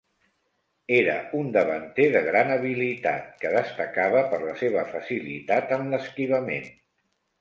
Era 0.99 1.17
un 1.41 1.51
davanter 1.57 2.07
de 2.15 2.23
gran 2.29 2.49
habilitat, 2.55 3.27
que 3.43 3.51
destacava 3.57 4.25
per 4.33 4.41
la 4.47 4.57
seva 4.63 4.87
facilitat 4.95 5.75
en 5.77 5.87
l'esquivament. 5.93 6.67